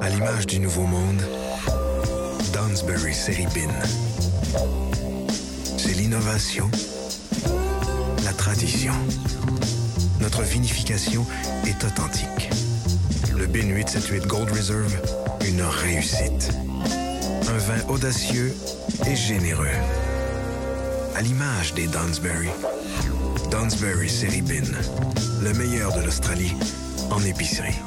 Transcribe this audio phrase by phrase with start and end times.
[0.00, 1.22] À l'image du Nouveau Monde,
[2.54, 3.70] Dunsbury Série Bin.
[5.76, 6.70] C'est l'innovation,
[8.24, 8.94] la tradition.
[10.20, 11.26] Notre vinification
[11.66, 12.48] est authentique.
[13.36, 14.96] Le Bin 878 Gold Reserve,
[15.46, 16.50] une réussite.
[17.48, 18.54] Un vin audacieux
[19.06, 19.68] et généreux.
[21.16, 22.48] À l'image des Dunsbury.
[23.50, 24.72] Dunsbury Série Bin.
[25.42, 26.54] Le meilleur de l'Australie
[27.10, 27.78] en épicerie.